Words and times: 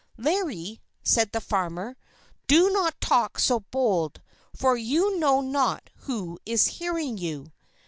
"Larry," 0.17 0.81
said 1.03 1.31
the 1.31 1.39
farmer, 1.39 1.95
"do 2.47 2.71
not 2.71 2.99
talk 2.99 3.37
so 3.37 3.59
bold, 3.59 4.19
for 4.55 4.75
you 4.75 5.19
know 5.19 5.41
not 5.41 5.91
who 6.05 6.39
is 6.43 6.65
hearing 6.79 7.19
you! 7.19 7.51